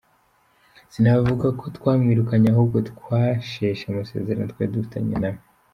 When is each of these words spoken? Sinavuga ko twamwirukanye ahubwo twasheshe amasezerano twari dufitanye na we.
Sinavuga 0.93 1.47
ko 1.59 1.65
twamwirukanye 1.77 2.47
ahubwo 2.51 2.77
twasheshe 2.89 3.83
amasezerano 3.87 4.47
twari 4.51 4.71
dufitanye 4.77 5.15
na 5.23 5.29
we. 5.33 5.39